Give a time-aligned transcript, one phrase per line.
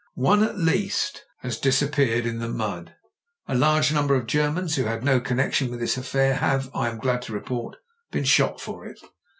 [0.15, 2.95] One, at least, has disappeared in the mud.
[3.47, 5.95] A JIM BRENT'S V.C I53 large number of Germans who had no connection with this
[5.95, 7.75] affair have, I am glad to report,
[8.11, 8.99] since been shot for it.